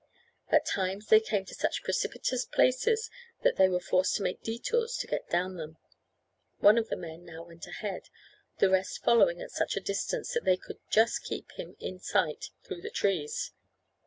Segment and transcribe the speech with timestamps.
[0.49, 3.11] At times they came to such precipitous places
[3.43, 5.77] that they were forced to make detours to get down them.
[6.57, 8.09] One of the men now went ahead,
[8.57, 12.49] the rest following at such a distance that they could just keep him in sight
[12.63, 13.51] through the trees.